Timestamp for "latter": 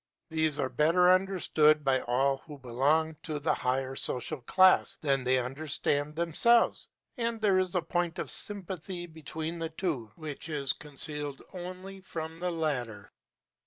12.49-13.11